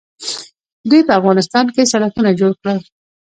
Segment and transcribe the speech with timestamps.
[0.89, 2.79] دوی په افغانستان کې سړکونه جوړ کړل.